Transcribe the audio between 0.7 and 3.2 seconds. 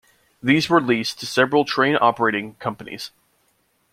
leased to several train operating companies.